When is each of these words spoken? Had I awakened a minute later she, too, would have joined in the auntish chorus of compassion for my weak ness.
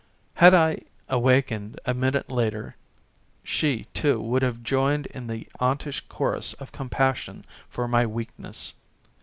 Had 0.33 0.55
I 0.55 0.81
awakened 1.09 1.79
a 1.85 1.93
minute 1.93 2.27
later 2.31 2.75
she, 3.43 3.83
too, 3.93 4.19
would 4.19 4.41
have 4.41 4.63
joined 4.63 5.05
in 5.05 5.27
the 5.27 5.47
auntish 5.59 6.01
chorus 6.09 6.53
of 6.53 6.71
compassion 6.71 7.45
for 7.69 7.87
my 7.87 8.07
weak 8.07 8.31
ness. 8.39 8.73